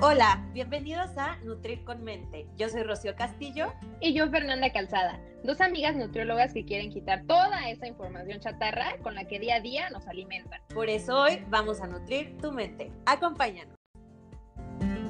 [0.00, 2.46] Hola, bienvenidos a Nutrir con Mente.
[2.56, 3.72] Yo soy Rocío Castillo.
[4.00, 9.16] Y yo Fernanda Calzada, dos amigas nutriólogas que quieren quitar toda esa información chatarra con
[9.16, 10.60] la que día a día nos alimentan.
[10.72, 12.92] Por eso hoy vamos a nutrir tu mente.
[13.06, 13.74] Acompáñanos.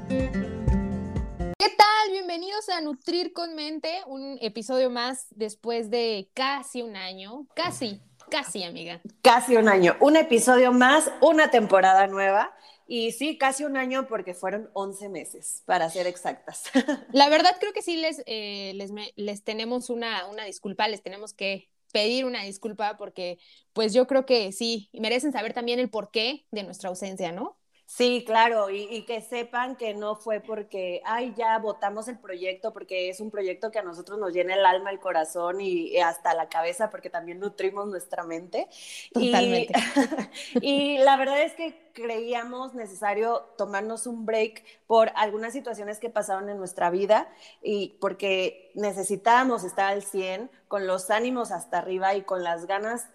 [0.09, 2.11] ¿Qué tal?
[2.11, 7.47] Bienvenidos a Nutrir con Mente, un episodio más después de casi un año.
[7.55, 9.03] Casi, casi, amiga.
[9.21, 9.97] Casi un año.
[10.01, 12.55] Un episodio más, una temporada nueva.
[12.91, 16.65] Y sí, casi un año porque fueron 11 meses, para ser exactas.
[17.13, 21.35] La verdad creo que sí les, eh, les, les, tenemos una, una disculpa, les tenemos
[21.35, 23.39] que pedir una disculpa porque
[23.75, 27.58] pues yo creo que sí, merecen saber también el porqué de nuestra ausencia, ¿no?
[27.91, 33.09] Sí, claro, y, que sepan que no fue porque, ay, ya votamos el proyecto, porque
[33.09, 36.51] es un proyecto que a nosotros nos llena el alma, el corazón y, hasta la
[36.51, 38.69] cabeza, porque también nutrimos nuestra mente.
[39.15, 39.73] Totalmente.
[40.61, 46.51] Y, la verdad es que creíamos necesario tomarnos un break por algunas situaciones que pasaron
[46.51, 47.27] en nuestra vida
[47.63, 53.09] y porque necesitábamos estar al 100, con los ánimos hasta arriba y con las ganas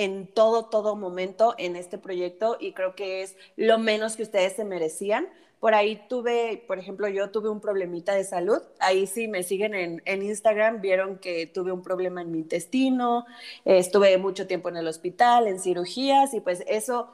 [0.00, 4.54] en todo, todo momento en este proyecto y creo que es lo menos que ustedes
[4.54, 5.28] se merecían.
[5.60, 8.62] Por ahí tuve, por ejemplo, yo tuve un problemita de salud.
[8.78, 13.26] Ahí sí me siguen en, en Instagram, vieron que tuve un problema en mi intestino,
[13.66, 17.10] estuve mucho tiempo en el hospital, en cirugías y pues eso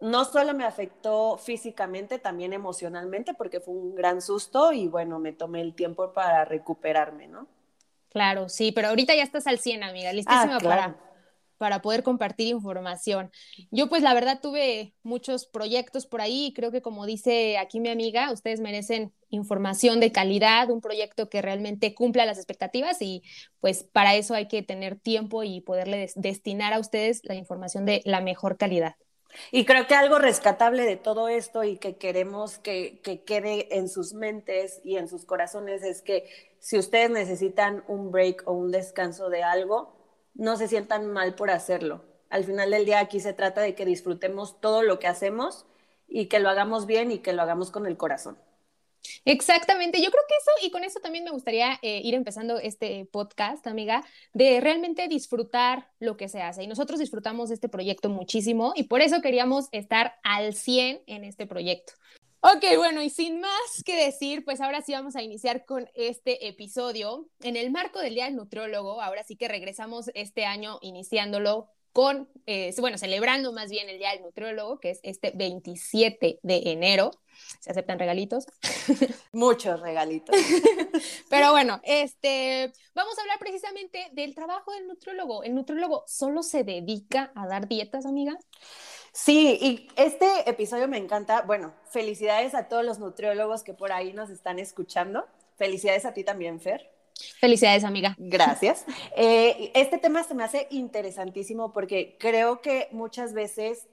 [0.00, 5.32] no solo me afectó físicamente, también emocionalmente porque fue un gran susto y bueno, me
[5.32, 7.46] tomé el tiempo para recuperarme, ¿no?
[8.10, 11.07] Claro, sí, pero ahorita ya estás al 100, amiga, listísima ah, para
[11.58, 13.30] para poder compartir información.
[13.70, 17.80] Yo pues la verdad tuve muchos proyectos por ahí y creo que como dice aquí
[17.80, 23.22] mi amiga, ustedes merecen información de calidad, un proyecto que realmente cumpla las expectativas y
[23.60, 28.00] pues para eso hay que tener tiempo y poderle destinar a ustedes la información de
[28.04, 28.94] la mejor calidad.
[29.50, 33.88] Y creo que algo rescatable de todo esto y que queremos que, que, quede en
[33.88, 36.24] sus mentes y en sus corazones es que
[36.60, 39.97] si ustedes necesitan un break o un descanso de algo,
[40.38, 42.04] no se sientan mal por hacerlo.
[42.30, 45.66] Al final del día aquí se trata de que disfrutemos todo lo que hacemos
[46.06, 48.38] y que lo hagamos bien y que lo hagamos con el corazón.
[49.24, 53.06] Exactamente, yo creo que eso, y con eso también me gustaría eh, ir empezando este
[53.06, 56.62] podcast, amiga, de realmente disfrutar lo que se hace.
[56.62, 61.46] Y nosotros disfrutamos este proyecto muchísimo y por eso queríamos estar al 100 en este
[61.46, 61.94] proyecto.
[62.40, 66.46] Ok, bueno, y sin más que decir, pues ahora sí vamos a iniciar con este
[66.46, 67.28] episodio.
[67.40, 72.28] En el marco del Día del Nutriólogo, ahora sí que regresamos este año iniciándolo con,
[72.46, 77.10] eh, bueno, celebrando más bien el Día del Nutriólogo, que es este 27 de enero.
[77.58, 78.46] Se aceptan regalitos.
[79.32, 80.36] Muchos regalitos.
[81.30, 85.42] Pero bueno, este, vamos a hablar precisamente del trabajo del nutriólogo.
[85.42, 88.38] ¿El nutriólogo solo se dedica a dar dietas, amiga?
[89.20, 91.42] Sí, y este episodio me encanta.
[91.42, 95.26] Bueno, felicidades a todos los nutriólogos que por ahí nos están escuchando.
[95.56, 96.88] Felicidades a ti también, Fer.
[97.40, 98.14] Felicidades, amiga.
[98.16, 98.84] Gracias.
[99.16, 103.88] Eh, este tema se me hace interesantísimo porque creo que muchas veces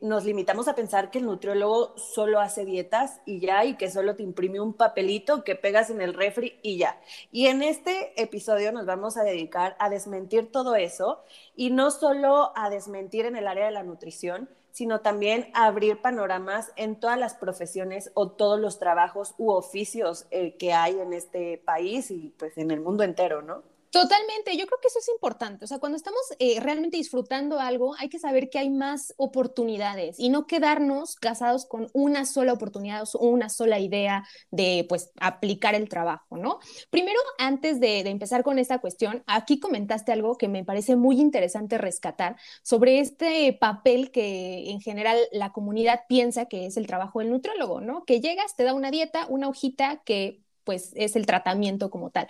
[0.00, 4.16] nos limitamos a pensar que el nutriólogo solo hace dietas y ya, y que solo
[4.16, 7.00] te imprime un papelito que pegas en el refri y ya.
[7.32, 11.22] Y en este episodio nos vamos a dedicar a desmentir todo eso
[11.54, 16.02] y no solo a desmentir en el área de la nutrición, sino también a abrir
[16.02, 21.14] panoramas en todas las profesiones o todos los trabajos u oficios eh, que hay en
[21.14, 23.62] este país y pues en el mundo entero, ¿no?
[23.90, 25.64] Totalmente, yo creo que eso es importante.
[25.64, 30.18] O sea, cuando estamos eh, realmente disfrutando algo, hay que saber que hay más oportunidades
[30.18, 35.74] y no quedarnos casados con una sola oportunidad o una sola idea de, pues, aplicar
[35.74, 36.58] el trabajo, ¿no?
[36.90, 41.18] Primero, antes de, de empezar con esta cuestión, aquí comentaste algo que me parece muy
[41.20, 47.20] interesante rescatar sobre este papel que en general la comunidad piensa que es el trabajo
[47.20, 48.04] del nutriólogo, ¿no?
[48.04, 52.28] Que llegas, te da una dieta, una hojita que pues es el tratamiento como tal.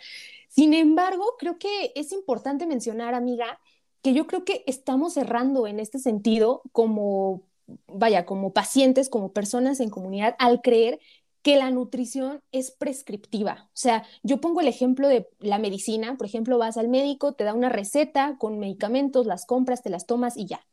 [0.49, 3.59] Sin embargo, creo que es importante mencionar, amiga,
[4.03, 7.43] que yo creo que estamos errando en este sentido como,
[7.89, 11.01] vaya, como pacientes, como personas en comunidad, al creer
[11.43, 13.69] que la nutrición es prescriptiva.
[13.69, 17.45] O sea, yo pongo el ejemplo de la medicina, por ejemplo, vas al médico, te
[17.45, 20.67] da una receta con medicamentos, las compras, te las tomas y ya.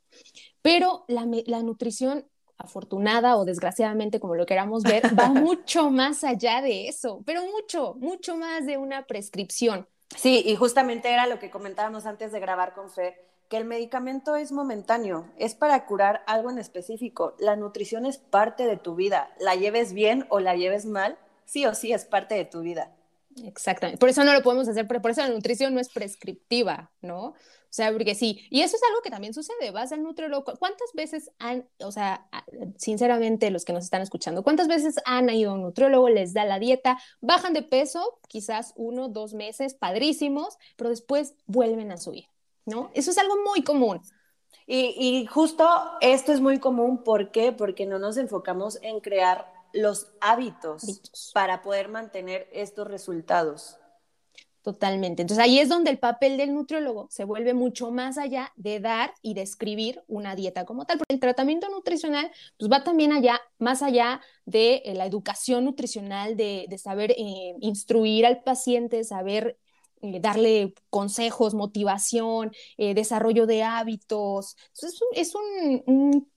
[0.62, 2.25] Pero la, la nutrición
[2.63, 7.95] afortunada o desgraciadamente, como lo queramos ver, va mucho más allá de eso, pero mucho,
[8.00, 9.88] mucho más de una prescripción.
[10.15, 13.15] Sí, y justamente era lo que comentábamos antes de grabar con Fer,
[13.50, 17.36] que el medicamento es momentáneo, es para curar algo en específico.
[17.38, 21.65] La nutrición es parte de tu vida, la lleves bien o la lleves mal, sí
[21.65, 22.92] o sí es parte de tu vida.
[23.41, 27.33] Exactamente, por eso no lo podemos hacer, por eso la nutrición no es prescriptiva, ¿no?
[27.74, 30.94] O sea, porque sí, y eso es algo que también sucede, vas al nutriólogo, ¿cuántas
[30.94, 32.30] veces han, o sea,
[32.77, 36.45] sinceramente los que nos están escuchando, cuántas veces han ido a un nutriólogo, les da
[36.45, 42.25] la dieta, bajan de peso, quizás uno, dos meses, padrísimos, pero después vuelven a subir,
[42.65, 42.91] ¿no?
[42.94, 44.01] Eso es algo muy común.
[44.68, 45.68] Y, y justo
[46.01, 47.51] esto es muy común, ¿por qué?
[47.51, 51.02] Porque no nos enfocamos en crear los hábitos,
[51.34, 53.78] para poder mantener estos resultados.
[54.64, 55.22] Totalmente.
[55.22, 59.14] Entonces ahí es donde el papel del nutriólogo se vuelve mucho más allá de dar
[59.22, 63.81] y describir una dieta como tal, porque el tratamiento nutricional pues va también allá, más
[63.81, 69.58] allá de eh, la educación nutricional, de, saber eh, instruir al paciente, saber
[70.02, 74.56] eh, darle consejos, motivación, desarrollo de hábitos.
[74.81, 76.31] es un, es un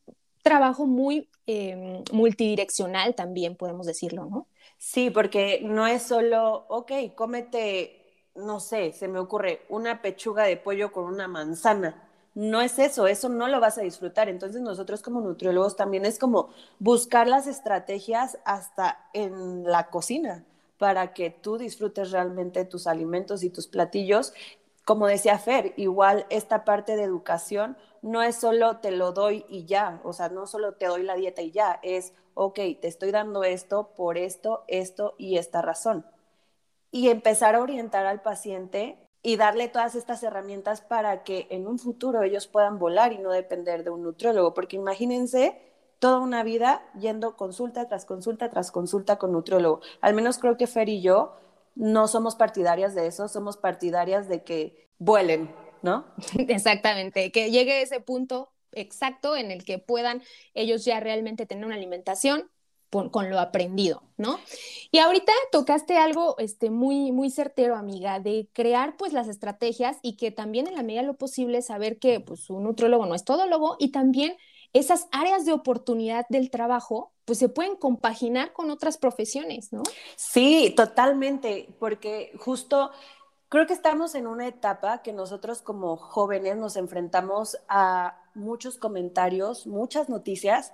[0.46, 4.48] trabajo muy Em, multidireccional también, podemos decirlo, ¿no?
[4.78, 8.04] Sí, porque no es solo, ok, cómete,
[8.34, 12.02] no sé, se me ocurre una pechuga de pollo con una manzana.
[12.34, 14.28] No es eso, eso no lo vas a disfrutar.
[14.28, 16.50] Entonces nosotros como nutriólogos también es como
[16.80, 20.44] buscar las estrategias hasta en la cocina
[20.78, 24.34] para que tú disfrutes realmente tus alimentos y tus platillos.
[24.86, 29.64] Como decía Fer, igual esta parte de educación no es solo te lo doy y
[29.64, 33.10] ya, o sea, no solo te doy la dieta y ya, es, ok, te estoy
[33.10, 36.06] dando esto por esto, esto y esta razón.
[36.92, 41.80] Y empezar a orientar al paciente y darle todas estas herramientas para que en un
[41.80, 45.60] futuro ellos puedan volar y no depender de un nutriólogo, porque imagínense
[45.98, 49.80] toda una vida yendo consulta tras consulta tras consulta con nutriólogo.
[50.00, 51.32] Al menos creo que Fer y yo
[51.76, 56.06] no somos partidarias de eso, somos partidarias de que vuelen, ¿no?
[56.48, 60.22] Exactamente, que llegue ese punto exacto en el que puedan
[60.54, 62.50] ellos ya realmente tener una alimentación
[62.90, 64.38] con, lo aprendido, ¿no?
[64.90, 70.16] Y ahorita tocaste algo este, muy, muy certero, amiga, de crear pues las estrategias y
[70.16, 73.24] que también en la medida de lo posible saber que pues un nutriólogo no es
[73.24, 74.36] todólogo y también
[74.72, 79.82] esas áreas de oportunidad del trabajo pues se pueden compaginar con otras profesiones, ¿no?
[80.16, 82.92] Sí, totalmente, porque justo
[83.48, 89.68] Creo que estamos en una etapa que nosotros como jóvenes nos enfrentamos a muchos comentarios,
[89.68, 90.72] muchas noticias.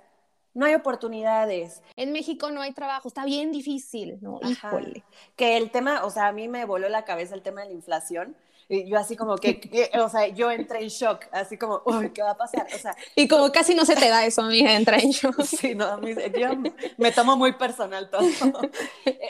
[0.55, 1.83] No hay oportunidades.
[1.95, 4.39] En México no hay trabajo, está bien difícil, ¿no?
[4.41, 5.03] Híjole.
[5.35, 7.73] Que el tema, o sea, a mí me voló la cabeza el tema de la
[7.73, 8.35] inflación
[8.69, 12.21] y yo así como que, o sea, yo entré en shock, así como, uy, ¿qué
[12.21, 12.67] va a pasar?
[12.73, 15.41] O sea, y como casi no se te da eso, a mí entra en shock.
[15.53, 16.49] Sí, no, yo
[16.97, 18.23] me tomo muy personal todo.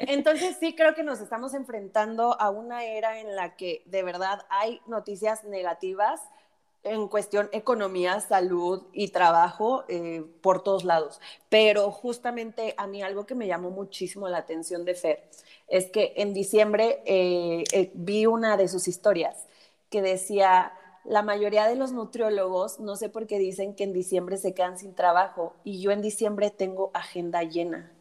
[0.02, 4.46] Entonces sí creo que nos estamos enfrentando a una era en la que de verdad
[4.50, 6.22] hay noticias negativas
[6.84, 11.20] en cuestión economía, salud y trabajo eh, por todos lados.
[11.50, 15.24] Pero justamente a mí algo que me llamó muchísimo la atención de Fer
[15.68, 19.48] es que en diciembre eh, eh, vi una de sus historias
[19.90, 20.74] que decía,
[21.06, 24.78] la mayoría de los nutriólogos, no sé por qué dicen que en diciembre se quedan
[24.78, 27.92] sin trabajo y yo en diciembre tengo agenda llena.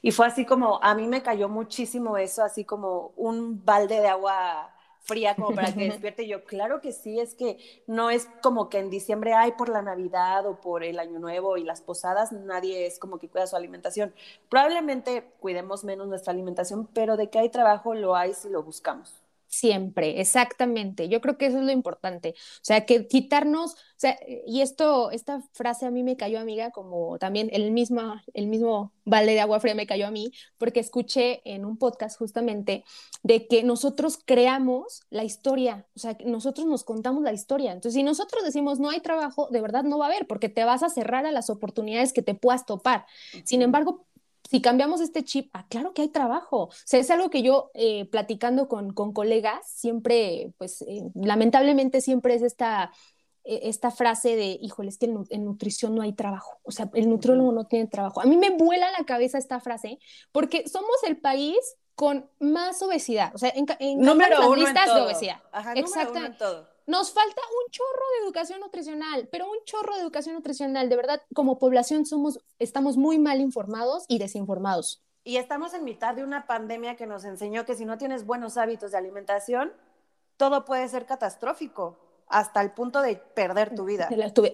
[0.00, 4.08] Y fue así como, a mí me cayó muchísimo eso, así como un balde de
[4.08, 4.71] agua
[5.02, 6.26] fría como para que despierte.
[6.26, 9.82] yo, claro que sí, es que no es como que en diciembre hay por la
[9.82, 13.56] Navidad o por el Año Nuevo y las posadas, nadie es como que cuida su
[13.56, 14.14] alimentación.
[14.48, 19.21] Probablemente cuidemos menos nuestra alimentación, pero de que hay trabajo lo hay si lo buscamos.
[19.52, 21.10] Siempre, exactamente.
[21.10, 22.30] Yo creo que eso es lo importante.
[22.30, 26.70] O sea, que quitarnos, o sea, y esto, esta frase a mí me cayó amiga,
[26.70, 30.80] como también el mismo, el mismo balde de agua fría me cayó a mí, porque
[30.80, 32.84] escuché en un podcast justamente
[33.22, 37.72] de que nosotros creamos la historia, o sea, que nosotros nos contamos la historia.
[37.72, 40.64] Entonces, si nosotros decimos no hay trabajo, de verdad no va a haber, porque te
[40.64, 43.04] vas a cerrar a las oportunidades que te puedas topar.
[43.44, 44.06] Sin embargo,
[44.52, 46.64] si cambiamos este chip, ah, claro que hay trabajo.
[46.64, 52.02] O sea, es algo que yo eh, platicando con, con, colegas, siempre, pues eh, lamentablemente
[52.02, 52.92] siempre es esta,
[53.44, 56.60] e, esta frase de, híjole, es que en, nutrición no hay trabajo.
[56.64, 58.20] O sea, el nutriólogo no tiene trabajo.
[58.20, 59.98] A mí me vuela la cabeza esta frase
[60.32, 61.56] porque somos el país
[61.94, 63.34] con más obesidad.
[63.34, 65.40] O sea, en, en las listas de obesidad.
[65.76, 66.36] Exactamente.
[66.36, 66.71] todo.
[66.86, 70.88] Nos falta un chorro de educación nutricional, pero un chorro de educación nutricional.
[70.88, 75.02] De verdad, como población somos, estamos muy mal informados y desinformados.
[75.24, 78.56] Y estamos en mitad de una pandemia que nos enseñó que si no tienes buenos
[78.56, 79.72] hábitos de alimentación,
[80.36, 84.08] todo puede ser catastrófico hasta el punto de perder tu vida.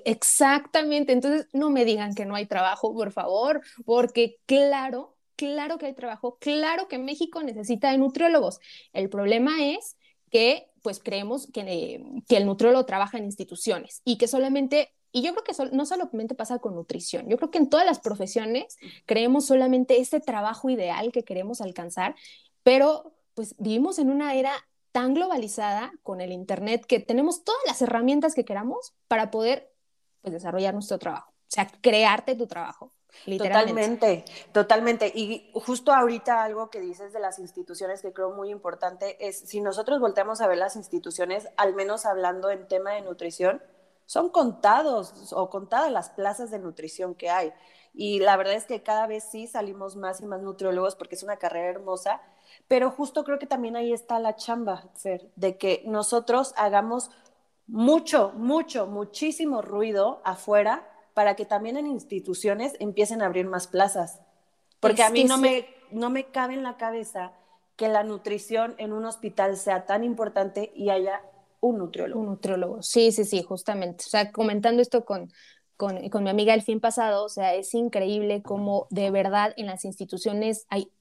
[0.05, 1.13] Exactamente.
[1.13, 5.95] Entonces, no me digan que no hay trabajo, por favor, porque claro, claro que hay
[5.95, 8.61] trabajo, claro que México necesita de nutriólogos.
[8.93, 9.97] El problema es
[10.31, 15.35] que pues creemos que, que el nutriólogo trabaja en instituciones y que solamente y yo
[15.35, 19.47] creo que no solamente pasa con nutrición, yo creo que en todas las profesiones creemos
[19.47, 22.15] solamente ese trabajo ideal que queremos alcanzar,
[22.63, 24.53] pero pues vivimos en una era
[24.93, 29.73] tan globalizada con el Internet que tenemos todas las herramientas que queramos para poder
[30.21, 32.93] pues, desarrollar nuestro trabajo, o sea, crearte tu trabajo.
[33.39, 35.13] Totalmente, totalmente.
[35.15, 39.61] Y justo ahorita algo que dices de las instituciones que creo muy importante es, si
[39.61, 43.63] nosotros volteamos a ver las instituciones, al menos hablando en tema de nutrición,
[44.07, 47.53] son contados o contadas las plazas de nutrición que hay.
[47.93, 51.23] Y la verdad es que cada vez sí salimos más y más nutriólogos porque es
[51.23, 52.23] una carrera hermosa,
[52.69, 57.11] pero justo creo que también ahí está la chamba, Fer, de que nosotros hagamos
[57.67, 60.89] mucho, mucho, muchísimo ruido afuera
[61.19, 64.21] para que también en instituciones empiecen a abrir más plazas.
[64.79, 67.33] Porque a mí no, me, no me cabe en la cabeza
[67.75, 71.21] que la nutrición en un hospital sea tan importante y haya
[71.59, 72.21] un nutriólogo.
[72.21, 74.05] Un nutriólogo, sí, sí, sí, justamente.
[74.07, 75.33] O sea, comentando esto con,
[75.77, 79.67] con, con, mi amiga el fin pasado, o sea, es increíble cómo de verdad en
[79.67, 80.93] las instituciones hay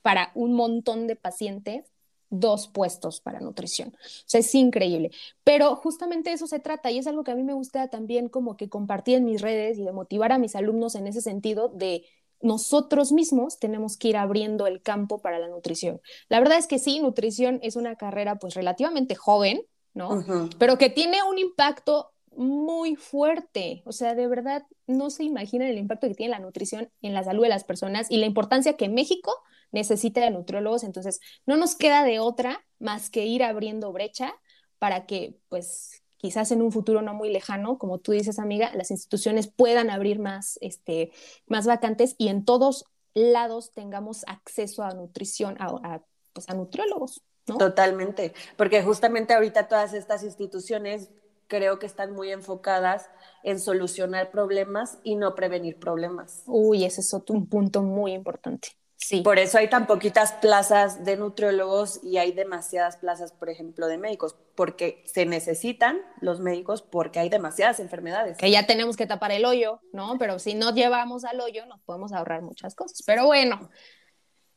[0.00, 1.92] para un montón de pacientes
[2.30, 3.90] dos puestos para nutrición.
[3.90, 5.10] O sea, es increíble.
[5.44, 8.56] Pero justamente eso se trata y es algo que a mí me gusta también como
[8.56, 12.04] que compartir en mis redes y de motivar a mis alumnos en ese sentido de
[12.42, 16.00] nosotros mismos tenemos que ir abriendo el campo para la nutrición.
[16.28, 19.62] La verdad es que sí, nutrición es una carrera pues relativamente joven,
[19.94, 20.24] ¿no?
[20.58, 23.82] Pero que tiene un impacto muy fuerte.
[23.86, 27.24] O sea, de verdad no se imaginan el impacto que tiene la nutrición en la
[27.24, 29.32] salud de las personas y la importancia que México
[29.76, 30.84] necesita de nutriólogos.
[30.84, 34.34] Entonces, no nos queda de otra más que ir abriendo brecha
[34.78, 38.90] para que, pues, quizás en un futuro no muy lejano, como tú dices, amiga, las
[38.90, 41.12] instituciones puedan abrir más, este,
[41.46, 46.02] más vacantes y en todos lados tengamos acceso a nutrición, a,
[46.32, 47.22] pues, a nutriólogos.
[47.46, 47.58] ¿no?
[47.58, 51.10] Totalmente, porque justamente ahorita todas estas instituciones
[51.48, 53.08] creo que están muy enfocadas
[53.44, 56.42] en solucionar problemas y no prevenir problemas.
[56.46, 58.70] Uy, ese es otro, un punto muy importante.
[58.96, 59.20] Sí.
[59.20, 63.98] Por eso hay tan poquitas plazas de nutriólogos y hay demasiadas plazas, por ejemplo, de
[63.98, 68.38] médicos, porque se necesitan los médicos porque hay demasiadas enfermedades.
[68.38, 70.16] Que ya tenemos que tapar el hoyo, ¿no?
[70.18, 73.02] Pero si no llevamos al hoyo, nos podemos ahorrar muchas cosas.
[73.06, 73.70] Pero bueno,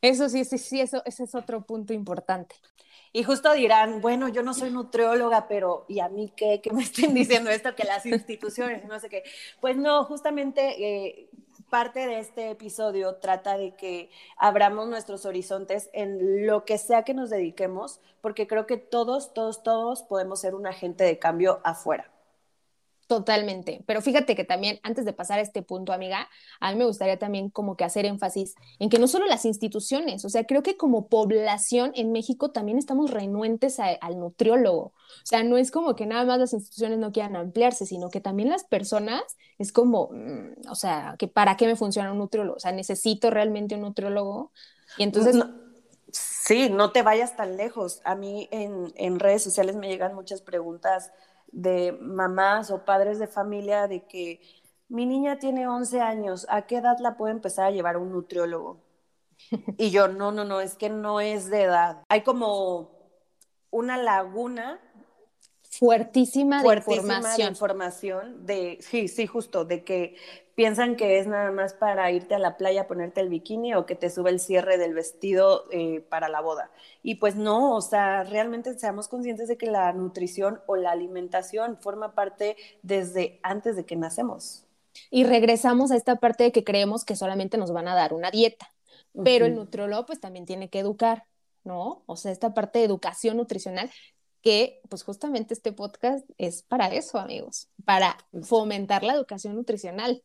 [0.00, 2.56] eso sí, sí, sí, eso, ese es otro punto importante.
[3.12, 6.60] Y justo dirán, bueno, yo no soy nutrióloga, pero ¿y a mí qué?
[6.62, 7.74] ¿Qué me estén diciendo esto?
[7.74, 9.24] Que las instituciones, no sé qué.
[9.60, 11.30] Pues no, justamente eh,
[11.70, 17.14] parte de este episodio trata de que abramos nuestros horizontes en lo que sea que
[17.14, 22.10] nos dediquemos, porque creo que todos, todos, todos podemos ser un agente de cambio afuera.
[23.10, 23.82] Totalmente.
[23.86, 26.28] Pero fíjate que también, antes de pasar a este punto, amiga,
[26.60, 30.24] a mí me gustaría también como que hacer énfasis en que no solo las instituciones,
[30.24, 34.92] o sea, creo que como población en México también estamos renuentes al nutriólogo.
[34.92, 38.20] O sea, no es como que nada más las instituciones no quieran ampliarse, sino que
[38.20, 39.22] también las personas
[39.58, 42.58] es como, mm, o sea, que para qué me funciona un nutriólogo?
[42.58, 44.52] O sea, necesito realmente un nutriólogo.
[44.98, 45.34] Y entonces...
[46.12, 48.02] sí, no te vayas tan lejos.
[48.04, 51.10] A mí en, en redes sociales me llegan muchas preguntas
[51.52, 54.40] de mamás o padres de familia de que
[54.88, 58.12] mi niña tiene 11 años, ¿a qué edad la puedo empezar a llevar a un
[58.12, 58.82] nutriólogo?
[59.78, 62.02] Y yo, no, no, no, es que no es de edad.
[62.08, 62.90] Hay como
[63.70, 64.80] una laguna
[65.80, 67.46] fuertísima, de información.
[67.46, 70.14] De información de, sí, sí, justo, de que
[70.54, 73.94] piensan que es nada más para irte a la playa, ponerte el bikini o que
[73.94, 76.70] te sube el cierre del vestido eh, para la boda.
[77.02, 81.78] Y pues no, o sea, realmente seamos conscientes de que la nutrición o la alimentación
[81.78, 84.66] forma parte desde antes de que nacemos.
[85.10, 88.30] Y regresamos a esta parte de que creemos que solamente nos van a dar una
[88.30, 88.70] dieta,
[89.24, 91.24] pero el nutriólogo pues también tiene que educar,
[91.64, 92.02] ¿no?
[92.04, 93.90] O sea, esta parte de educación nutricional
[94.42, 100.22] que pues justamente este podcast es para eso, amigos, para fomentar la educación nutricional.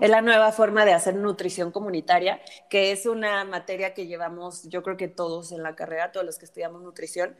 [0.00, 2.40] Es la nueva forma de hacer nutrición comunitaria,
[2.70, 6.38] que es una materia que llevamos, yo creo que todos en la carrera, todos los
[6.38, 7.36] que estudiamos nutrición.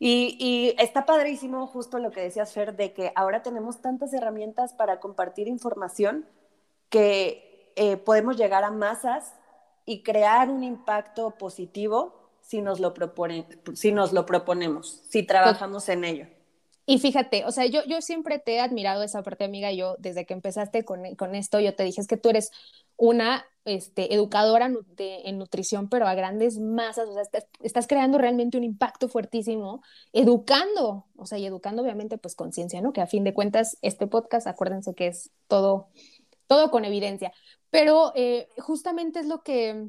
[0.00, 5.00] Y, está padrísimo justo lo que decías, Fer, de que ahora tenemos tantas herramientas para
[5.00, 6.26] compartir información
[6.88, 9.34] que eh, podemos llegar a masas
[9.84, 12.17] y crear un impacto positivo
[12.48, 12.94] si nos lo,
[13.74, 16.26] si nos lo proponemos, si trabajamos en ello.
[16.86, 19.70] Y fíjate, o sea, yo, yo siempre te he admirado esa parte, amiga.
[19.70, 22.50] Yo, desde que empezaste con, esto, yo te dije, es que tú eres
[22.96, 27.22] una este, educadora en nutrición, pero a grandes masas, o sea,
[27.60, 29.82] estás, creando realmente un impacto fuertísimo,
[30.14, 32.94] educando, o sea, y educando obviamente pues conciencia, ¿no?
[32.94, 35.90] Que a fin de cuentas este podcast, acuérdense que es todo,
[36.46, 37.30] todo con evidencia,
[37.68, 39.88] pero eh, justamente es lo que,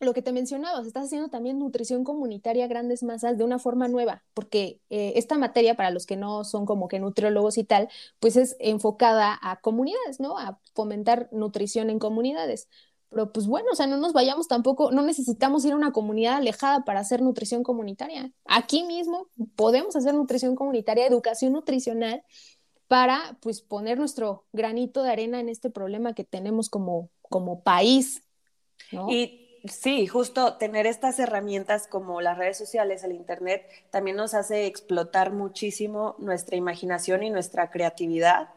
[0.00, 3.86] lo que te mencionabas, estás haciendo también nutrición comunitaria a grandes masas de una forma
[3.86, 7.88] nueva, porque eh, esta materia, para los que no son como que nutriólogos y tal,
[8.18, 10.38] pues es enfocada a comunidades, ¿no?
[10.38, 12.68] A fomentar nutrición en comunidades.
[13.10, 16.36] Pero pues bueno, o sea, no nos vayamos tampoco, no necesitamos ir a una comunidad
[16.36, 18.32] alejada para hacer nutrición comunitaria.
[18.46, 22.22] Aquí mismo podemos hacer nutrición comunitaria, educación nutricional,
[22.86, 28.22] para pues poner nuestro granito de arena en este problema que tenemos como, como país.
[29.08, 34.66] Y sí, justo tener estas herramientas como las redes sociales, el Internet, también nos hace
[34.66, 38.50] explotar muchísimo nuestra imaginación y nuestra creatividad,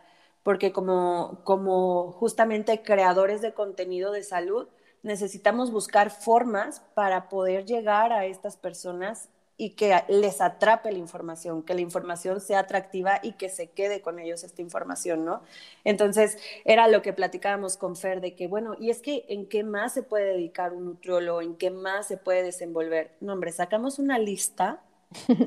[0.43, 4.67] porque como, como justamente creadores de contenido de salud,
[5.03, 11.63] necesitamos buscar formas para poder llegar a estas personas y que les atrape la información,
[11.63, 15.41] que la información sea atractiva y que se quede con ellos esta información, ¿no?
[15.83, 19.63] Entonces, era lo que platicábamos con Fer de que, bueno, y es que en qué
[19.63, 23.11] más se puede dedicar un nutriólogo, en qué más se puede desenvolver.
[23.21, 24.81] No, hombre, sacamos una lista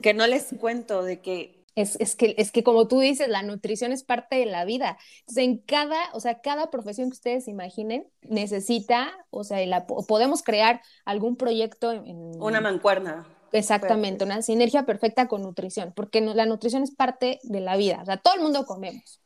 [0.03, 3.43] que no les cuento de que es, es, que, es que como tú dices, la
[3.43, 4.97] nutrición es parte de la vida.
[5.21, 10.43] Entonces, en cada, o sea, cada profesión que ustedes imaginen necesita, o sea, la, podemos
[10.43, 12.43] crear algún proyecto en...
[12.43, 13.27] Una mancuerna.
[13.57, 18.05] Exactamente, una sinergia perfecta con nutrición, porque la nutrición es parte de la vida, o
[18.05, 19.21] sea, todo el mundo comemos,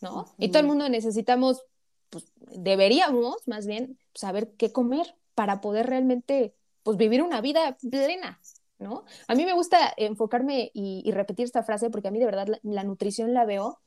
[0.00, 0.26] ¿no?
[0.38, 1.62] Y todo el mundo necesitamos,
[2.10, 8.40] pues deberíamos más bien saber qué comer para poder realmente, pues vivir una vida plena,
[8.78, 9.04] ¿no?
[9.28, 12.84] A mí me gusta enfocarme y, repetir esta frase porque a mí de verdad la,
[12.84, 13.80] nutrición la veo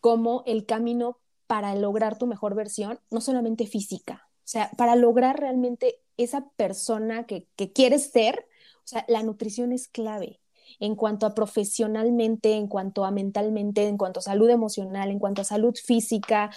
[0.00, 5.40] como el camino para lograr tu mejor versión, no solamente física, o sea, para lograr
[5.40, 8.46] realmente esa persona que, que quieres ser,
[8.84, 10.40] o sea, la nutrición es clave
[10.80, 15.42] en cuanto a profesionalmente, en cuanto a mentalmente, en cuanto a salud emocional, en cuanto
[15.42, 16.50] a salud física.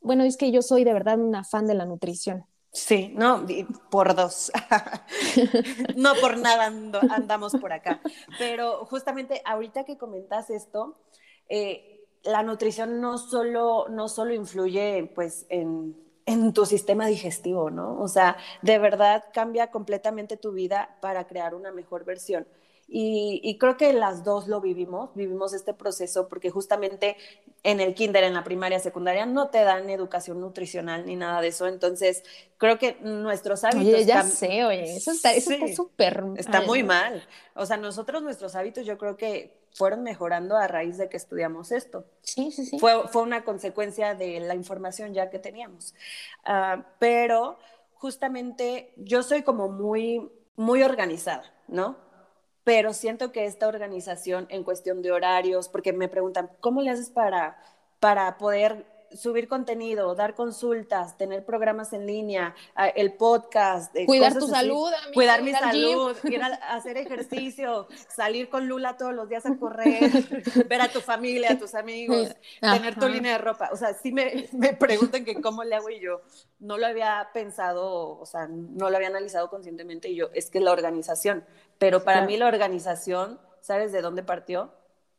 [0.00, 2.46] Bueno, es que yo soy de verdad una fan de la nutrición.
[2.72, 3.44] Sí, no,
[3.90, 4.52] por dos.
[5.96, 6.66] no por nada
[7.10, 8.00] andamos por acá.
[8.38, 10.96] Pero justamente ahorita que comentas esto,
[11.48, 15.96] eh, la nutrición no solo, no solo influye pues en
[16.32, 18.00] en tu sistema digestivo, ¿no?
[18.00, 22.46] O sea, de verdad cambia completamente tu vida para crear una mejor versión.
[22.92, 27.16] Y, creo que las dos lo vivimos, vivimos este proceso porque justamente
[27.62, 31.48] en el kinder, en la primaria, secundaria, no te dan educación nutricional ni nada de
[31.48, 31.68] eso.
[31.68, 32.24] Entonces,
[32.58, 33.94] creo que nuestros hábitos...
[33.94, 35.30] Oye, ya sé, oye, eso está
[35.72, 36.24] súper...
[36.36, 37.22] está muy mal.
[37.54, 41.72] O sea, nosotros, nuestros hábitos, yo creo que fueron mejorando a raíz de que estudiamos
[41.72, 42.04] esto.
[42.22, 42.78] Sí, sí, sí.
[42.78, 45.94] Fue, fue una consecuencia de la información ya que teníamos.
[46.44, 47.58] Ah, pero
[47.94, 51.96] justamente yo soy como muy, muy organizada, ¿no?
[52.64, 57.10] Pero siento que esta organización en cuestión de horarios, porque me preguntan, ¿cómo le haces
[57.10, 57.62] para,
[58.00, 62.54] para poder subir contenido, dar consultas, tener programas en línea,
[62.94, 63.94] el podcast.
[64.06, 69.28] Cuidar tu salud, Cuidar mi salud, ir a hacer ejercicio, salir con Lula todos los
[69.28, 70.10] días a correr,
[70.68, 73.70] ver a tu familia, a tus amigos, tener tu línea de ropa.
[73.72, 76.20] O sea, sí me, me preguntan que cómo le hago y yo
[76.58, 80.60] no lo había pensado, o sea, no lo había analizado conscientemente y yo, es que
[80.60, 81.44] la organización.
[81.78, 84.72] Pero para mí la organización, ¿sabes de dónde partió?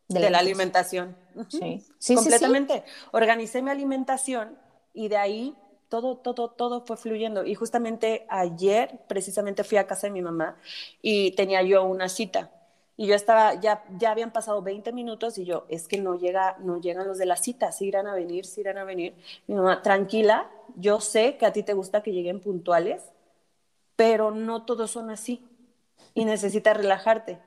[0.08, 1.16] De, la alimentación.
[1.50, 2.84] Sí, sí completamente.
[3.12, 4.58] Organicé mi alimentación
[4.94, 5.56] y de ahí
[5.90, 7.44] todo, todo, todo fue fluyendo.
[7.44, 10.58] Y justamente ayer, precisamente fui a casa de mi mamá
[11.02, 12.52] y tenía yo una cita.
[12.98, 16.58] Y yo estaba, ya, ya habían pasado 20 minutos y yo, es que no, llega,
[16.60, 19.16] no llegan los de la cita, si irán a venir, si irán a venir.
[19.48, 23.02] Mi mamá, tranquila, yo sé que a ti te gusta que lleguen puntuales,
[23.96, 25.44] pero no todos son así
[26.14, 27.40] y necesitas relajarte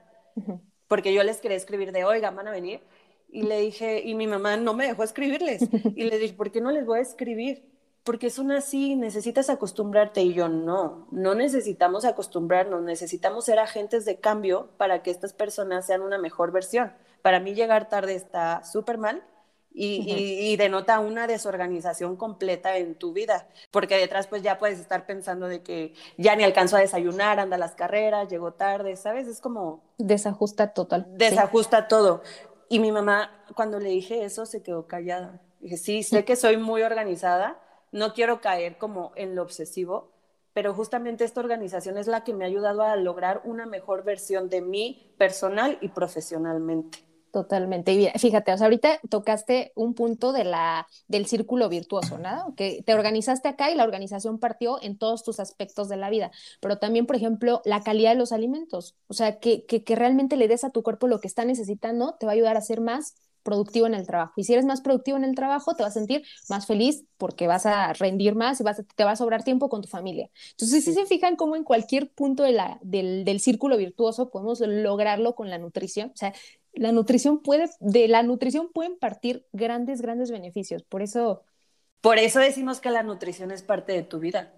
[0.89, 2.81] porque yo les quería escribir de, oiga, van a venir.
[3.29, 5.63] Y le dije, y mi mamá no me dejó escribirles.
[5.97, 7.65] Y le dije, ¿por qué no les voy a escribir?
[8.05, 10.23] Porque son así, necesitas acostumbrarte.
[10.23, 15.87] Y yo, no, no necesitamos acostumbrarnos, necesitamos ser agentes de cambio para que estas personas
[15.87, 16.93] sean una mejor versión.
[17.23, 19.25] Para mí llegar tarde está súper mal,
[19.77, 25.49] y, denota una desorganización completa en tu vida, porque detrás pues ya puedes estar pensando
[25.49, 29.27] de que ya ni alcanzó a desayunar, anda a las carreras, llegó tarde, ¿sabes?
[29.27, 29.83] Es como...
[29.99, 31.07] Desajusta total.
[31.17, 32.23] Desajusta todo.
[32.69, 35.41] Y mi mamá, cuando le dije eso, se quedó callada.
[35.61, 37.61] Dije, sí, sé que soy muy organizada,
[37.91, 40.13] no quiero caer como en lo obsesivo,
[40.53, 44.49] pero justamente esta organización es la que me ha ayudado a lograr una mejor versión
[44.49, 47.14] de mí personal y profesionalmente.
[47.35, 47.93] Totalmente.
[47.93, 52.55] Y fíjate, o sea, ahorita tocaste un punto de la, del círculo virtuoso, ¿no?
[52.55, 56.31] Que te organizaste acá y la organización partió en todos tus aspectos de la vida,
[56.61, 60.37] pero también, por ejemplo, la calidad de los alimentos, o sea, que, que, que realmente
[60.37, 62.81] le des a tu cuerpo lo que está necesitando, te va a ayudar a ser
[62.81, 64.33] más productivo en el trabajo.
[64.37, 67.49] Y si eres más productivo en el trabajo, te vas a sentir más feliz porque
[67.49, 70.31] vas a rendir más y vas te va a sobrar tiempo con tu familia.
[70.53, 74.61] Entonces, si se fijan cómo en cualquier punto de la, del, del círculo virtuoso podemos
[74.61, 76.33] lograrlo con la nutrición, o sea,
[76.77, 80.83] la nutrición puede, de la nutrición pueden partir grandes, grandes beneficios.
[80.83, 81.43] Por eso...
[82.01, 84.53] Por eso decimos que la nutrición es parte de tu vida.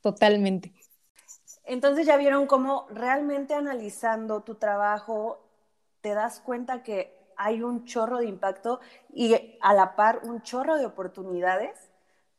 [0.00, 0.72] totalmente.
[1.64, 5.48] Entonces ya vieron cómo realmente analizando tu trabajo
[6.00, 8.80] te das cuenta que hay un chorro de impacto
[9.12, 11.90] y a la par un chorro de oportunidades.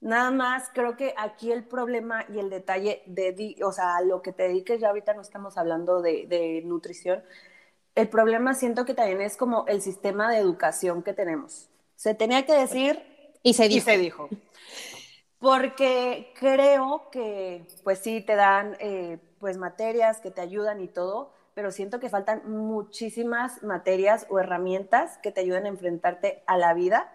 [0.01, 4.33] Nada más creo que aquí el problema y el detalle de, o sea, lo que
[4.33, 7.23] te dediques, ya ahorita no estamos hablando de, de nutrición,
[7.95, 11.69] el problema siento que también es como el sistema de educación que tenemos.
[11.95, 13.03] Se tenía que decir
[13.43, 13.77] y se dijo.
[13.77, 14.29] Y se dijo.
[15.39, 21.33] Porque creo que, pues sí, te dan eh, pues materias que te ayudan y todo,
[21.53, 26.73] pero siento que faltan muchísimas materias o herramientas que te ayuden a enfrentarte a la
[26.73, 27.11] vida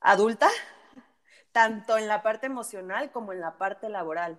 [0.00, 0.48] adulta,
[1.52, 4.38] tanto en la parte emocional como en la parte laboral.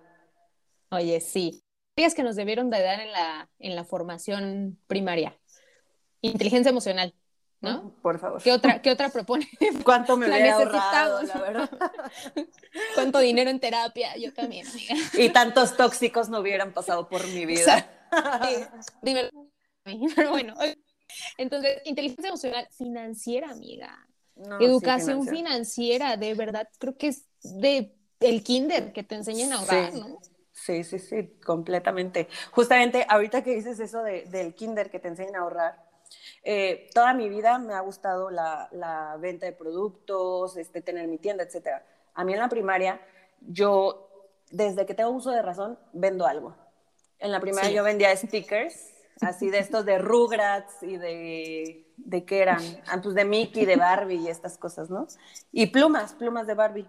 [0.90, 1.64] Oye, sí.
[1.96, 5.34] que nos debieron de dar en la, en la formación primaria?
[6.30, 7.14] Inteligencia emocional.
[7.60, 7.94] ¿no?
[8.02, 8.42] Por favor.
[8.42, 9.48] ¿Qué otra, qué otra propone?
[9.84, 11.70] ¿Cuánto me hubiera ahorrado, la verdad?
[12.94, 14.16] ¿Cuánto dinero en terapia?
[14.16, 14.94] Yo también, amiga.
[15.14, 17.88] Y tantos tóxicos no hubieran pasado por mi vida.
[19.02, 19.30] Dime,
[20.14, 20.54] pero bueno.
[21.38, 24.06] Entonces, inteligencia emocional financiera, amiga.
[24.60, 26.16] Educación financiera.
[26.16, 30.00] de verdad, creo que es de el kinder que te enseñan a ahorrar, sí.
[30.00, 30.18] ¿no?
[30.52, 32.28] Sí, sí, sí, completamente.
[32.52, 35.84] Justamente ahorita que dices eso de, del kinder que te enseñan a ahorrar,
[36.46, 41.42] eh, toda mi vida me ha gustado la, venta de productos, este, tener mi tienda,
[41.42, 41.82] etc.
[42.14, 43.00] A mí en la primaria,
[43.40, 46.54] yo, desde que tengo uso de razón, vendo algo.
[47.18, 52.42] En la primaria yo vendía stickers, así de estos de Rugrats y de, ¿de qué
[52.42, 52.62] eran?
[52.86, 55.06] Ah, pues de Mickey, de Barbie y estas cosas, ¿no?
[55.50, 56.86] Y plumas, plumas de Barbie.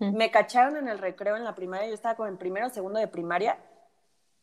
[0.00, 2.98] Me cacharon en el recreo en la primaria, yo estaba como en primero o segundo
[2.98, 3.58] de primaria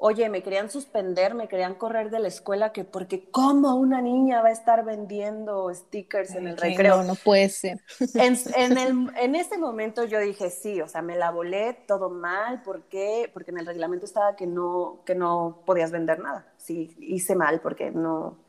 [0.03, 4.41] oye, me querían suspender, me querían correr de la escuela, que porque cómo una niña
[4.41, 6.97] va a estar vendiendo stickers en el recreo.
[6.97, 7.79] No, no puede ser.
[8.15, 12.09] En, en, el, en ese momento yo dije, sí, o sea, me la volé todo
[12.09, 13.29] mal, ¿por qué?
[13.31, 16.47] Porque en el reglamento estaba que no, que no podías vender nada.
[16.57, 18.39] Sí, hice mal porque no,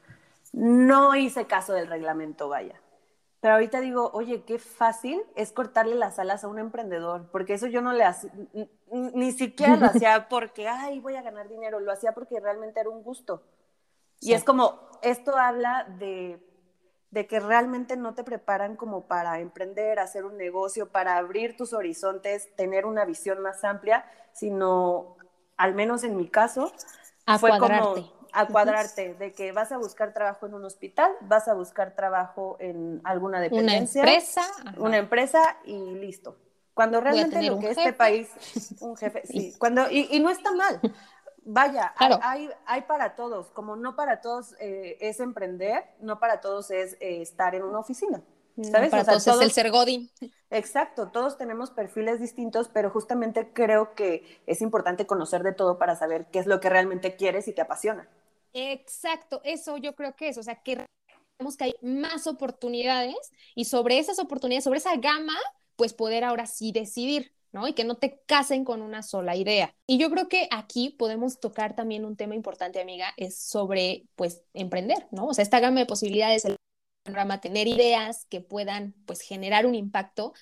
[0.54, 2.80] no hice caso del reglamento, vaya.
[3.42, 7.66] Pero ahorita digo, oye, qué fácil es cortarle las alas a un emprendedor, porque eso
[7.66, 8.04] yo no le
[8.92, 12.90] ni siquiera lo hacía porque, ay, voy a ganar dinero, lo hacía porque realmente era
[12.90, 13.42] un gusto.
[14.20, 16.38] Y es como, esto habla de,
[17.10, 21.72] de que realmente no te preparan como para emprender, hacer un negocio, para abrir tus
[21.72, 25.16] horizontes, tener una visión más amplia, sino,
[25.56, 26.72] al menos en mi caso,
[27.40, 27.96] fue como
[28.32, 32.56] a cuadrarte de que vas a buscar trabajo en un hospital, vas a buscar trabajo
[32.60, 34.02] en alguna dependencia.
[34.02, 34.42] Una empresa.
[34.78, 36.38] Una empresa y listo.
[36.74, 38.28] Cuando realmente lo que este país,
[38.80, 40.80] un jefe, sí, cuando, y, no está mal.
[41.44, 46.70] Vaya, hay, hay, para todos, como no para todos eh, es emprender, no para todos
[46.70, 48.22] es eh, estar en una oficina.
[48.60, 48.90] ¿Sabes?
[48.90, 50.10] para todos, es el ser Godin.
[50.50, 55.96] Exacto, todos tenemos perfiles distintos, pero justamente creo que es importante conocer de todo para
[55.96, 58.08] saber qué es lo que realmente quieres y te apasiona.
[58.52, 60.86] Exacto, eso yo creo que es, o sea, que
[61.38, 65.36] vemos que hay más oportunidades y sobre esas oportunidades, sobre esa gama,
[65.76, 67.68] pues poder ahora sí decidir, ¿no?
[67.68, 69.74] Y que no te casen con una sola idea.
[69.86, 74.42] Y yo creo que aquí podemos tocar también un tema importante, amiga, es sobre, pues,
[74.54, 75.26] emprender, ¿no?
[75.26, 76.56] O sea, esta gama de posibilidades, el
[77.04, 80.32] programa, tener ideas que puedan, pues, generar un impacto.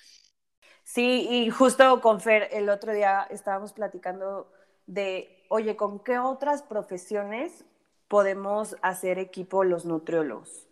[0.83, 4.51] Sí, y justo con Fer, el otro día estábamos platicando
[4.87, 7.65] de, oye, ¿con qué otras profesiones
[8.07, 10.67] podemos hacer equipo los nutriólogos?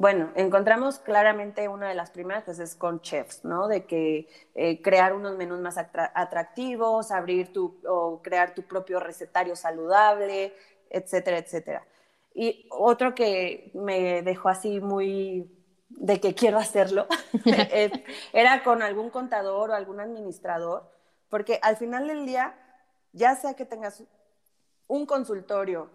[0.00, 3.66] Bueno, encontramos claramente una de las primeras, pues es con chefs, ¿no?
[3.66, 9.56] De que eh, crear unos menús más atractivos, abrir tu o crear tu propio recetario
[9.56, 10.54] saludable,
[10.88, 11.84] etcétera, etcétera.
[12.32, 15.50] Y otro que me dejó así muy
[15.88, 17.08] de que quiero hacerlo,
[18.32, 20.88] era con algún contador o algún administrador,
[21.28, 22.54] porque al final del día,
[23.12, 24.04] ya sea que tengas
[24.86, 25.90] un consultorio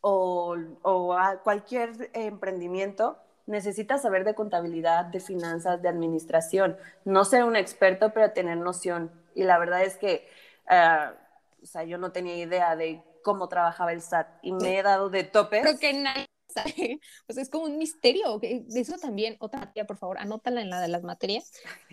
[0.00, 6.76] o, a cualquier emprendimiento, necesitas saber de contabilidad, de finanzas, de administración.
[7.04, 9.10] No ser un experto, pero tener noción.
[9.34, 10.28] Y la verdad es que,
[10.68, 11.14] ah,
[11.62, 15.10] o sea, yo no tenía idea de cómo trabajaba el SAT y me he dado
[15.10, 15.62] de topes.
[15.62, 17.00] Creo que nadie sabe.
[17.26, 18.38] Pues es como un misterio.
[18.42, 21.50] Eso también, otra materia, por favor, anótala en la de las materias.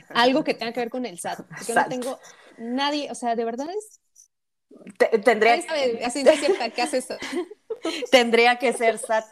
[0.09, 1.39] Algo que tenga que ver con el SAT.
[1.47, 2.19] Porque no tengo
[2.57, 3.99] nadie, o sea, de verdad es
[5.23, 5.55] tendría
[6.05, 7.15] así de cierta que hace eso.
[8.11, 9.25] tendría que ser SAT,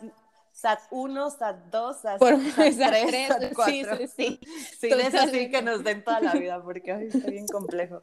[0.51, 3.65] SAT 1, SAT 2, SAT, 3, SAT 4.
[3.65, 4.39] Sí, sí, sí.
[4.79, 8.01] Sí, de eso sí que nos den toda la vida porque ay, está bien complejo.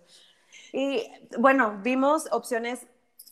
[0.72, 2.86] Y bueno, vimos opciones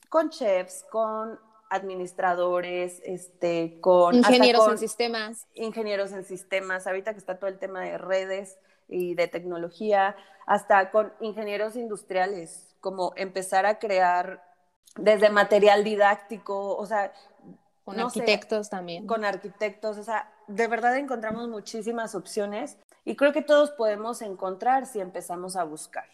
[0.08, 5.46] con chefs, con administradores, este, con ingenieros en sistemas.
[5.54, 8.56] Ingenieros en sistemas, ahorita que está todo el tema de redes,
[8.88, 14.44] y de tecnología, hasta con ingenieros industriales, como empezar a crear
[14.96, 17.12] desde material didáctico, o sea...
[17.84, 19.06] Con arquitectos también.
[19.06, 24.86] Con arquitectos, o sea, de verdad encontramos muchísimas opciones y creo que todos podemos encontrar
[24.86, 26.04] si empezamos a buscar.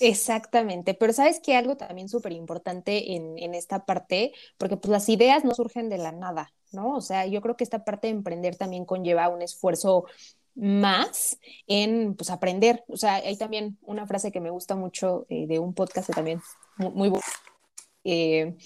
[0.00, 5.08] Exactamente, pero sabes que algo también súper importante en, en, esta parte, porque pues las
[5.10, 6.96] ideas no surgen de la nada, ¿no?
[6.96, 10.06] O sea, yo creo que esta parte de emprender también conlleva un esfuerzo
[10.54, 12.84] más en pues aprender.
[12.88, 16.40] O sea, hay también una frase que me gusta mucho eh, de un podcast también
[16.76, 17.24] muy, bueno,
[18.04, 18.56] eh,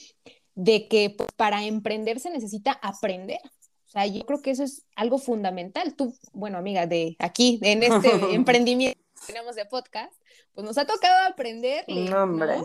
[0.55, 3.40] de que pues, para emprender se necesita aprender.
[3.87, 5.94] O sea, yo creo que eso es algo fundamental.
[5.94, 10.12] Tú, bueno, amiga, de aquí, en este emprendimiento que tenemos de podcast,
[10.55, 11.85] pues nos ha tocado aprender.
[11.88, 12.57] No, hombre.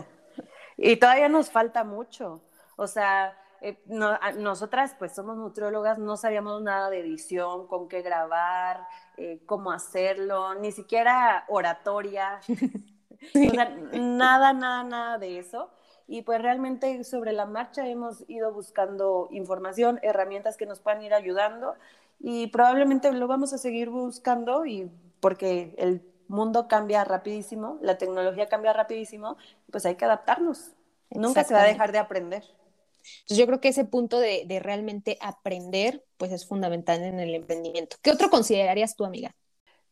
[0.76, 2.42] Y todavía nos falta mucho.
[2.76, 8.84] O sea, eh, nosotras pues somos nutriólogas, no sabíamos nada de edición, con qué grabar,
[9.16, 12.40] eh, cómo hacerlo, ni siquiera oratoria,
[13.34, 15.70] nada, nada, nada de eso.
[16.12, 21.14] Y pues realmente sobre la marcha hemos ido buscando información, herramientas que nos puedan ir
[21.14, 21.74] ayudando
[22.20, 28.50] y probablemente lo vamos a seguir buscando y porque el mundo cambia rapidísimo, la tecnología
[28.50, 29.38] cambia rapidísimo,
[29.70, 30.72] pues hay que adaptarnos.
[31.08, 32.42] Nunca se va a dejar de aprender.
[32.42, 37.34] Entonces yo creo que ese punto de, de, realmente aprender, pues es fundamental en el
[37.34, 37.96] emprendimiento.
[38.02, 39.34] ¿Qué otro considerarías tú, amiga?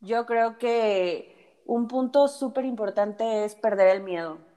[0.00, 4.49] Yo creo que un punto súper importante es perder el miedo.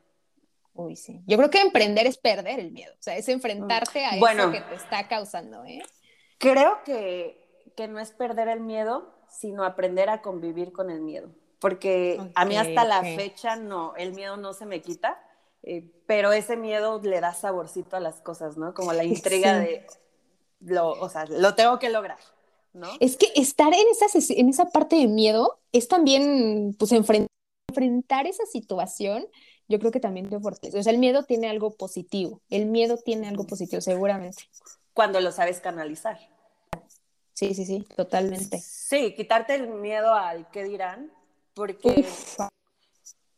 [0.74, 1.22] Uy, sí.
[1.28, 4.62] Yo creo que emprender es perder el miedo, o sea, es enfrentarte a eso que
[4.62, 5.84] te está causando, ¿eh?
[6.40, 11.30] Creo que, que no es perder el miedo, sino aprender a convivir con el miedo.
[11.60, 15.18] Porque a mí hasta la fecha no, el miedo no se me quita
[15.64, 18.74] eh, pero ese miedo le da saborcito a las cosas, ¿no?
[18.74, 19.88] Como la intriga de,
[20.60, 22.20] lo, o sea, lo tengo que lograr,
[22.74, 22.90] ¿no?
[23.00, 27.30] Es que estar en esa, en esa parte de miedo es también, pues, enfrentar,
[27.70, 29.26] enfrentar esa situación,
[29.68, 30.80] yo creo que también te fortalece.
[30.80, 34.44] O sea, el miedo tiene algo positivo, el miedo tiene algo positivo, seguramente.
[34.94, 36.20] Cuando lo sabes canalizar.
[37.34, 38.60] Sí, sí, sí, totalmente.
[38.60, 41.12] Sí, quitarte el miedo al qué dirán,
[41.56, 42.08] porque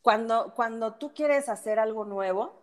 [0.02, 2.54] cuando, cuando tú quieres hacer algo nuevo,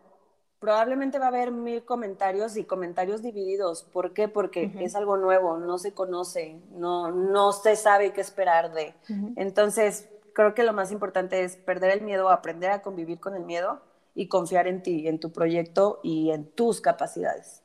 [0.62, 3.82] probablemente va a haber mil comentarios y comentarios divididos.
[3.82, 4.28] ¿Por qué?
[4.28, 8.94] Porque es algo nuevo, no se conoce, no, no se sabe qué esperar de.
[9.34, 13.44] Entonces, creo que lo más importante es perder el miedo, aprender a convivir con el
[13.44, 13.80] miedo
[14.14, 17.62] y confiar en ti, en tu proyecto y en tus capacidades.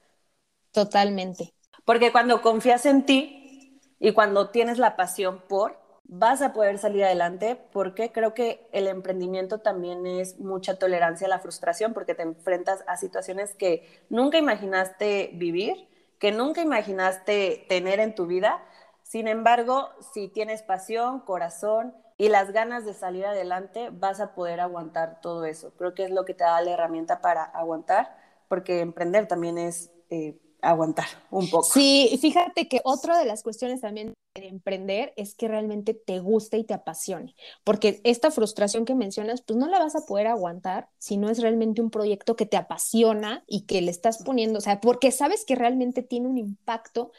[0.72, 1.54] Totalmente.
[1.86, 7.04] Porque cuando confías en ti y cuando tienes la pasión por, vas a poder salir
[7.04, 12.24] adelante porque creo que el emprendimiento también es mucha tolerancia a la frustración porque te
[12.24, 15.88] enfrentas a situaciones que nunca imaginaste vivir,
[16.20, 18.64] que nunca imaginaste tener en tu vida.
[19.04, 24.60] Sin embargo, si tienes pasión, corazón y las ganas de salir adelante, vas a poder
[24.60, 25.72] aguantar todo eso.
[25.78, 29.92] Creo que es lo que te da la herramienta para aguantar, porque emprender también es
[30.10, 31.68] eh, aguantar un poco.
[31.72, 36.58] Sí, fíjate que otra de las cuestiones también de emprender es que realmente te guste
[36.58, 40.90] y te apasione, porque esta frustración que mencionas, pues no la vas a poder aguantar
[40.98, 44.62] si no es realmente un proyecto que te apasiona y que le estás poniendo, o
[44.62, 47.12] sea, porque sabes que realmente tiene un impacto,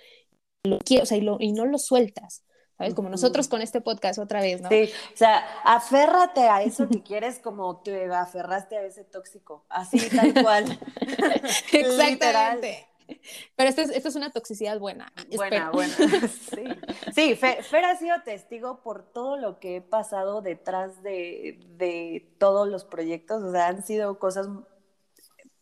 [0.64, 2.44] lo o sea, y no lo sueltas.
[2.78, 2.94] ¿Sabes?
[2.94, 4.68] Como nosotros con este podcast otra vez, ¿no?
[4.68, 9.98] Sí, o sea, aférrate a eso que quieres como te aferraste a ese tóxico, así
[10.08, 10.78] tal cual.
[11.72, 12.86] Exactamente.
[13.56, 15.12] Pero esto es, esto es una toxicidad buena.
[15.34, 15.94] Buena, buena.
[16.54, 16.64] Sí,
[17.14, 22.68] sí Fer, ha sido testigo por todo lo que he pasado detrás de, de, todos
[22.68, 23.42] los proyectos.
[23.42, 24.48] O sea, han sido cosas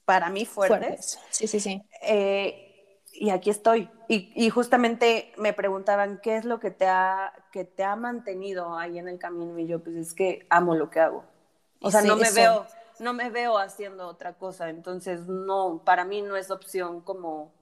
[0.05, 1.20] para mí fuertes.
[1.31, 1.83] Sí, sí, sí.
[2.02, 2.65] Eh,
[3.18, 3.88] y aquí estoy.
[4.09, 8.76] Y, y, justamente me preguntaban, ¿qué es lo que te, ha, que te ha mantenido
[8.76, 9.59] ahí en el camino?
[9.59, 11.24] Y yo, pues es que amo lo que hago.
[11.81, 12.66] O sea, no me veo
[13.00, 17.52] no me veo haciendo otra cosa, entonces no, para mí no es opción como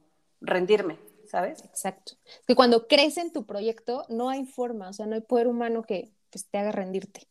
[0.40, 1.64] rendirme, ¿sabes?
[1.64, 2.12] Exacto.
[2.46, 5.82] Que cuando crees en tu proyecto no hay forma, o sea, no hay poder humano
[5.82, 7.26] que pues, te haga rendirte.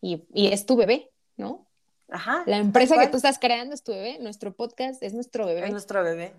[0.00, 1.66] Y, y es tu bebé, ¿no?
[2.10, 2.42] Ajá.
[2.46, 5.64] La empresa que tú estás creando es tu bebé, nuestro podcast es nuestro bebé.
[5.64, 6.32] Es nuestro bebé.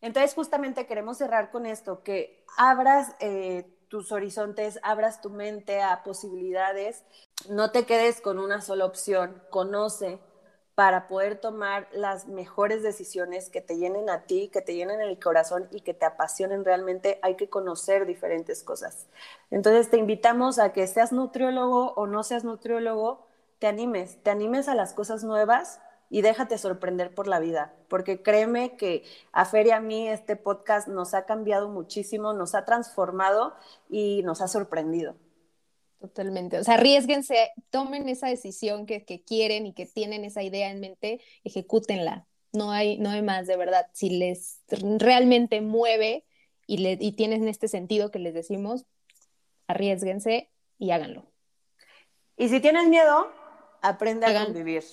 [0.00, 6.02] Entonces, justamente queremos cerrar con esto, que abras eh, tus horizontes, abras tu mente a
[6.02, 7.04] posibilidades,
[7.48, 10.20] no te quedes con una sola opción, conoce,
[10.76, 15.18] para poder tomar las mejores decisiones que te llenen a ti, que te llenen el
[15.18, 19.06] corazón y que te apasionen realmente, hay que conocer diferentes cosas.
[19.50, 23.26] Entonces te invitamos a que seas nutriólogo o no seas nutriólogo,
[23.58, 28.22] te animes, te animes a las cosas nuevas y déjate sorprender por la vida, porque
[28.22, 32.64] créeme que a Fer y a mí este podcast nos ha cambiado muchísimo, nos ha
[32.64, 33.54] transformado
[33.88, 35.16] y nos ha sorprendido.
[36.00, 36.58] Totalmente.
[36.58, 40.80] O sea, arriesguense, tomen esa decisión que, que, quieren y que tienen esa idea en
[40.80, 42.26] mente, ejecútenla.
[42.52, 43.86] No hay, no hay más, de verdad.
[43.92, 46.24] Si les realmente mueve
[46.66, 48.84] y, le, y tienen este sentido que les decimos,
[49.66, 51.24] arriesguense y háganlo.
[52.36, 53.28] Y si tienes miedo,
[53.82, 54.84] aprende a convivir.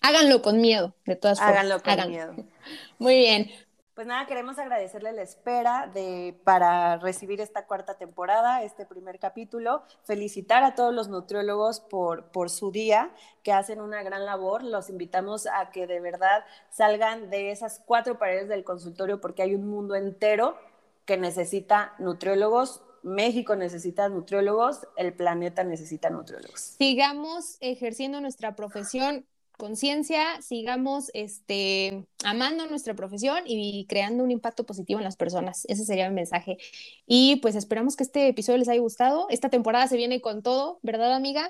[0.00, 1.56] Háganlo con miedo, de todas formas.
[1.56, 2.34] Háganlo con miedo.
[2.98, 3.50] Muy bien.
[3.94, 9.82] Pues nada, queremos agradecerle la espera de, para recibir esta cuarta temporada, este primer capítulo,
[10.04, 13.10] felicitar a todos los nutriólogos por, por su día,
[13.42, 14.62] que hacen una gran labor.
[14.62, 19.54] Los invitamos a que de verdad salgan de esas cuatro paredes del consultorio porque hay
[19.54, 20.56] un mundo entero
[21.04, 26.76] que necesita nutriólogos, México necesita nutriólogos, el planeta necesita nutriólogos.
[26.78, 29.26] Sigamos ejerciendo nuestra profesión
[29.62, 35.66] conciencia, sigamos este, amando nuestra profesión y creando un impacto positivo en las personas.
[35.68, 36.58] Ese sería mi mensaje.
[37.06, 39.28] Y pues esperamos que este episodio les haya gustado.
[39.30, 41.48] Esta temporada se viene con todo, ¿verdad, amiga?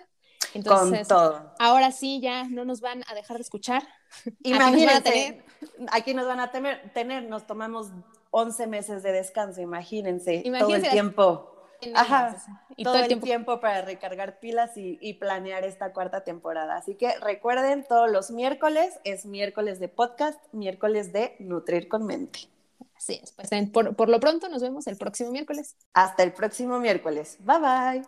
[0.52, 1.54] Entonces, con todo.
[1.58, 3.82] Ahora sí, ya no nos van a dejar de escuchar.
[4.42, 5.42] Imagínense,
[5.90, 7.92] aquí nos van a tener, tener nos tomamos
[8.30, 11.51] 11 meses de descanso, imagínense, todo el tiempo.
[11.94, 12.36] Ajá,
[12.76, 13.60] y todo, el tiempo.
[13.60, 16.76] para recargar pilas y, planear esta cuarta temporada.
[16.76, 22.40] Así que recuerden, todos los miércoles es miércoles de podcast, miércoles de Nutrir con Mente.
[22.96, 25.76] Así es, pues por, por lo pronto nos vemos el próximo miércoles.
[25.92, 27.36] Hasta el próximo miércoles.
[27.40, 28.02] Bye bye.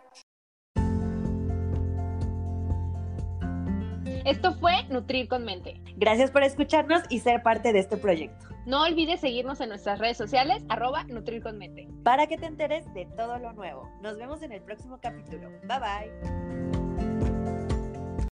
[4.25, 5.84] Esto fue Nutrir con Mente.
[5.97, 8.47] Gracias por escucharnos y ser parte de este proyecto.
[8.67, 11.87] No olvides seguirnos en nuestras redes sociales, arroba Nutrir con Mente.
[12.03, 13.91] Para que te enteres de todo lo nuevo.
[14.03, 15.51] Nos vemos en el próximo capítulo.
[15.65, 16.64] Bye bye.